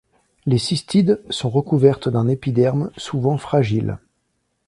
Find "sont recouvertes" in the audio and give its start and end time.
1.29-2.09